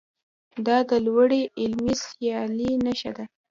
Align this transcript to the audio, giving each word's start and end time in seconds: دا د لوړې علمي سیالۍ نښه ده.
دا 0.65 0.77
د 0.89 0.91
لوړې 1.05 1.41
علمي 1.61 1.93
سیالۍ 2.05 2.71
نښه 2.85 3.11
ده. 3.17 3.25